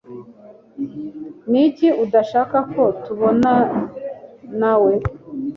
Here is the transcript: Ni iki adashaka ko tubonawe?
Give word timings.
Ni 1.49 1.61
iki 1.67 1.87
adashaka 2.03 2.57
ko 2.73 2.83
tubonawe? 3.03 4.93